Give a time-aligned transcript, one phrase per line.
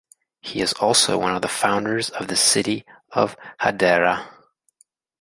[0.39, 4.29] He is also one of the founders of the city of Hadera.